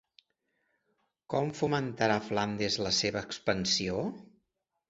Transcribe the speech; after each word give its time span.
Com 1.33 1.51
fomentarà 1.59 2.17
Flandes 2.31 2.79
la 2.87 2.95
seva 3.03 3.25
expansió? 3.31 4.03